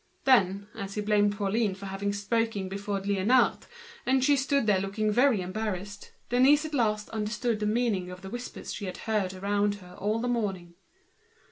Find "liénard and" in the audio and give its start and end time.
3.01-4.23